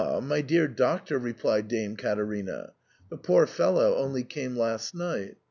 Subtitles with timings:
[0.19, 2.73] my dear Doctor," replied Dame Caterina,
[3.11, 5.35] "the poor fellow only came last night.